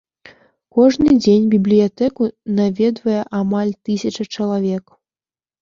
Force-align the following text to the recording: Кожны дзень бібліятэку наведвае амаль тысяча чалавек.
Кожны 0.77 1.09
дзень 1.23 1.43
бібліятэку 1.53 2.23
наведвае 2.61 3.21
амаль 3.41 3.71
тысяча 3.91 4.23
чалавек. 4.39 4.85